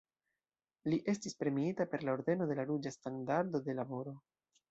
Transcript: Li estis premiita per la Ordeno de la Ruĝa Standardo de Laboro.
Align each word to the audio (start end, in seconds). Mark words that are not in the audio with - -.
Li 0.93 0.97
estis 1.13 1.35
premiita 1.43 1.87
per 1.91 2.01
la 2.09 2.15
Ordeno 2.19 2.47
de 2.53 2.57
la 2.61 2.67
Ruĝa 2.71 2.95
Standardo 2.97 3.65
de 3.69 3.79
Laboro. 3.83 4.15